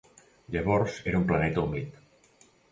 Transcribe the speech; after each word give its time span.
Llavors 0.55 0.97
era 1.13 1.21
un 1.21 1.29
planeta 1.33 1.69
humit. 1.69 2.05